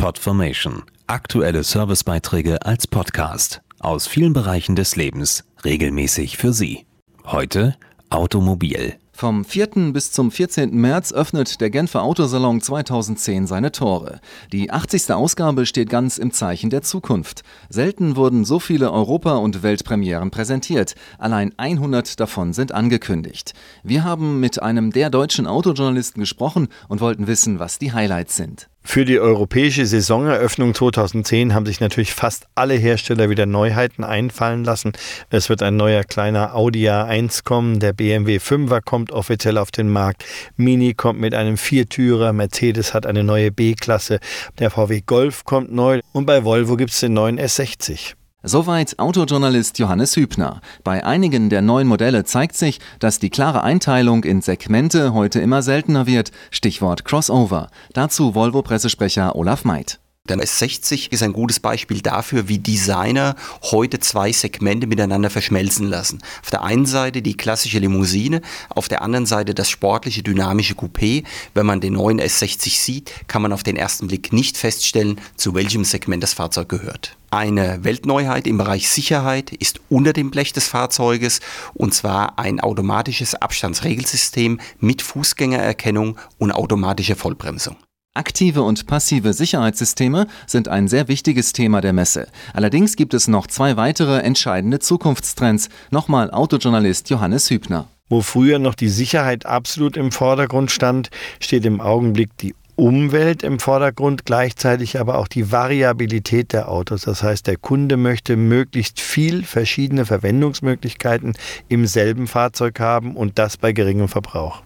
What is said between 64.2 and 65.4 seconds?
Segmente miteinander